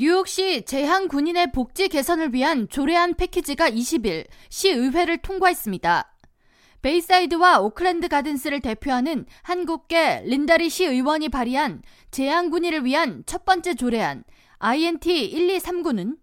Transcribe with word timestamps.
뉴욕시 0.00 0.62
재향 0.64 1.08
군인의 1.08 1.50
복지 1.50 1.88
개선을 1.88 2.32
위한 2.32 2.68
조례안 2.68 3.14
패키지가 3.14 3.68
20일 3.68 4.28
시의회를 4.48 5.18
통과했습니다. 5.18 6.14
베이사이드와 6.82 7.58
오클랜드 7.58 8.06
가든스를 8.06 8.60
대표하는 8.60 9.26
한국계 9.42 10.22
린다 10.24 10.57
리 10.57 10.70
시 10.70 10.84
의원이 10.84 11.30
발의한 11.30 11.82
재향 12.12 12.48
군인을 12.48 12.84
위한 12.84 13.24
첫 13.26 13.44
번째 13.44 13.74
조례안 13.74 14.22
INT 14.60 15.32
1239는 15.34 16.16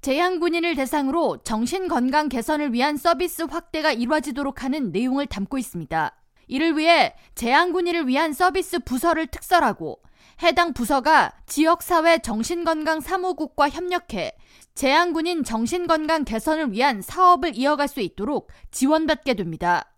재향 0.00 0.40
군인을 0.40 0.74
대상으로 0.74 1.38
정신 1.44 1.86
건강 1.86 2.28
개선을 2.28 2.72
위한 2.72 2.96
서비스 2.96 3.42
확대가 3.42 3.92
이루어지도록 3.92 4.64
하는 4.64 4.90
내용을 4.90 5.26
담고 5.26 5.56
있습니다. 5.56 6.16
이를 6.48 6.76
위해 6.76 7.14
재향 7.36 7.70
군인을 7.70 8.08
위한 8.08 8.32
서비스 8.32 8.80
부서를 8.80 9.28
특설하고 9.28 10.00
해당 10.42 10.72
부서가 10.72 11.32
지역사회 11.46 12.18
정신건강사무국과 12.18 13.68
협력해 13.68 14.32
재향군인 14.74 15.44
정신건강 15.44 16.24
개선을 16.24 16.72
위한 16.72 17.02
사업을 17.02 17.56
이어갈 17.56 17.88
수 17.88 18.00
있도록 18.00 18.50
지원받게 18.70 19.34
됩니다. 19.34 19.92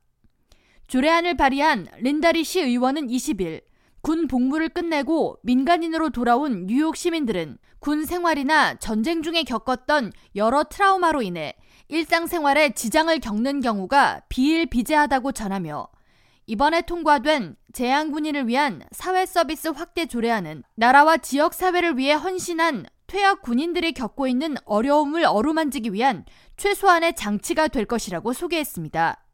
조례안을 0.88 1.36
발의한 1.36 1.86
린다리 1.98 2.44
시 2.44 2.60
의원은 2.60 3.06
20일 3.06 3.62
군 4.02 4.26
복무를 4.26 4.68
끝내고 4.68 5.38
민간인으로 5.42 6.10
돌아온 6.10 6.66
뉴욕 6.66 6.96
시민들은 6.96 7.56
군 7.78 8.04
생활이나 8.04 8.74
전쟁 8.74 9.22
중에 9.22 9.44
겪었던 9.44 10.12
여러 10.34 10.64
트라우마로 10.64 11.22
인해 11.22 11.54
일상생활에 11.88 12.70
지장을 12.70 13.16
겪는 13.20 13.60
경우가 13.60 14.22
비일비재하다고 14.28 15.32
전하며 15.32 15.88
이번에 16.46 16.82
통과된 16.82 17.56
재향군인을 17.72 18.48
위한 18.48 18.82
사회 18.90 19.24
서비스 19.26 19.68
확대 19.68 20.06
조례안은 20.06 20.64
나라와 20.74 21.16
지역 21.16 21.54
사회를 21.54 21.96
위해 21.96 22.12
헌신한 22.14 22.86
퇴역 23.06 23.42
군인들이 23.42 23.92
겪고 23.92 24.26
있는 24.26 24.56
어려움을 24.64 25.24
어루만지기 25.24 25.92
위한 25.92 26.24
최소한의 26.56 27.14
장치가 27.14 27.68
될 27.68 27.84
것이라고 27.84 28.32
소개했습니다. 28.32 29.24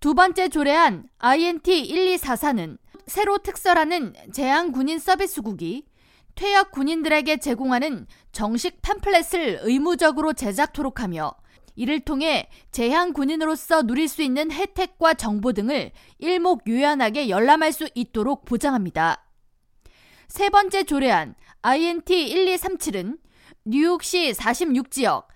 두 0.00 0.14
번째 0.14 0.48
조례안 0.48 1.08
INT 1.18 1.88
1244는 1.88 2.78
새로 3.06 3.38
특설하는 3.38 4.14
재향군인 4.32 4.98
서비스국이 4.98 5.86
퇴역 6.34 6.70
군인들에게 6.70 7.38
제공하는 7.38 8.06
정식 8.30 8.80
팜플렛을 8.80 9.60
의무적으로 9.62 10.34
제작토록 10.34 11.00
하며 11.00 11.32
이를 11.78 12.00
통해 12.00 12.48
재향 12.72 13.12
군인으로서 13.12 13.84
누릴 13.84 14.08
수 14.08 14.20
있는 14.22 14.50
혜택과 14.50 15.14
정보 15.14 15.52
등을 15.52 15.92
일목요연하게 16.18 17.28
열람할 17.28 17.72
수 17.72 17.88
있도록 17.94 18.44
보장합니다. 18.44 19.24
세 20.26 20.50
번째 20.50 20.82
조례안 20.82 21.36
INT 21.62 22.34
1237은 22.34 23.18
뉴욕시 23.64 24.32
46지역 24.32 25.26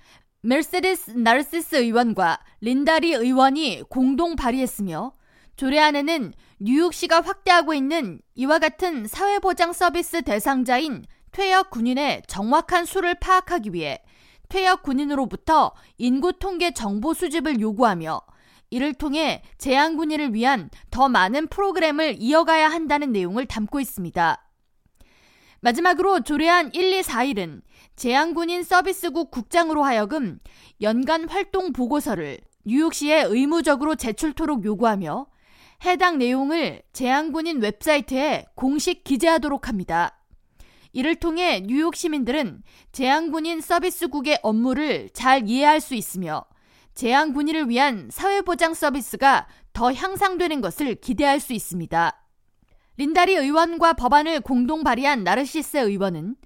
메르세데스 0.41 1.13
나르시스 1.13 1.77
의원과 1.77 2.41
린다리 2.61 3.13
의원이 3.13 3.85
공동 3.89 4.35
발의했으며 4.35 5.13
조례안에는 5.55 6.33
뉴욕시가 6.59 7.21
확대하고 7.21 7.73
있는 7.73 8.21
이와 8.35 8.59
같은 8.59 9.07
사회보장 9.07 9.73
서비스 9.73 10.23
대상자인 10.23 11.05
퇴역 11.31 11.71
군인의 11.71 12.23
정확한 12.27 12.85
수를 12.85 13.15
파악하기 13.15 13.73
위해 13.73 14.03
퇴역 14.53 14.83
군인으로부터 14.83 15.73
인구 15.97 16.35
통계 16.35 16.73
정보 16.73 17.15
수집을 17.15 17.59
요구하며 17.59 18.21
이를 18.69 18.93
통해 18.93 19.43
재향 19.57 19.97
군인을 19.97 20.35
위한 20.35 20.69
더 20.91 21.09
많은 21.09 21.47
프로그램을 21.47 22.17
이어가야 22.19 22.69
한다는 22.69 23.13
내용을 23.13 23.47
담고 23.47 23.81
있습니다. 23.81 24.51
마지막으로 25.61 26.21
조례안 26.21 26.71
1241은 26.73 27.63
재향군인 27.97 28.63
서비스국 28.63 29.31
국장으로 29.31 29.85
하여금 29.85 30.39
연간 30.83 31.31
활동 31.31 31.73
보고서를 31.73 32.39
뉴욕시에 32.67 33.23
의무적으로 33.23 33.95
제출토록 33.95 34.67
요구하며 34.67 35.29
해당 35.87 36.19
내용을 36.19 36.83
재향군인 36.93 37.63
웹사이트에 37.63 38.45
공식 38.55 39.03
기재하도록 39.03 39.67
합니다. 39.67 40.22
이를 40.93 41.17
통해 41.17 41.61
뉴욕 41.67 41.97
시민들은 41.97 42.63
재향군인 42.93 43.61
서비스국의 43.61 44.41
업무를 44.43 45.09
잘 45.13 45.49
이해할 45.49 45.81
수 45.81 45.95
있으며 45.95 46.45
재향군인을 46.95 47.71
위한 47.71 48.09
사회보장 48.11 48.75
서비스가 48.75 49.49
더 49.73 49.93
향상되는 49.93 50.61
것을 50.61 50.97
기대할 50.97 51.41
수 51.41 51.55
있습니다. 51.55 52.13
린다리 52.99 53.35
의원과 53.35 53.95
법안을 53.95 54.41
공동 54.43 54.85
발의한 54.85 55.25
나르시스 55.25 55.79
의원은 55.79 56.37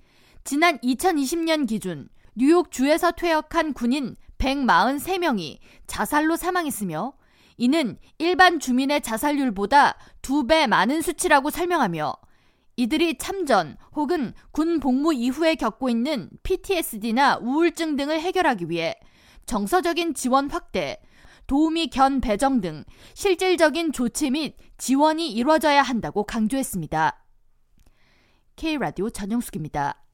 지난 0.45 0.79
2020년 0.79 1.67
기준 1.67 2.09
뉴욕 2.37 2.71
주에서 2.71 3.11
퇴역한 3.11 3.73
군인 3.73 4.15
143명이 4.39 5.59
자살로 5.89 6.37
사망했으며 6.37 7.15
이는 7.57 7.99
일반 8.19 8.61
주민의 8.61 9.01
자살률보다 9.01 9.97
두 10.23 10.47
배 10.47 10.67
많은 10.69 11.03
수치라고 11.03 11.51
설명하며 11.51 12.15
이들이 12.77 13.17
참전 13.19 13.79
혹은 13.95 14.35
군 14.51 14.81
복무 14.81 15.15
이후에 15.15 15.55
겪고 15.55 15.89
있는 15.89 16.31
PTSD나 16.43 17.39
우울증 17.41 17.97
등을 17.97 18.21
해결하기 18.21 18.69
위해 18.69 18.95
정서적인 19.47 20.15
지원 20.15 20.51
확대, 20.51 21.01
도우미 21.47 21.89
견 21.89 22.21
배정 22.21 22.61
등 22.61 22.85
실질적인 23.15 23.93
조치 23.93 24.31
및 24.31 24.57
지원이 24.77 25.31
이루어져야 25.33 25.83
한다고 25.83 26.25
강조했습니다. 26.25 27.25
K라디오 28.57 29.11
전영숙입니다. 29.11 30.06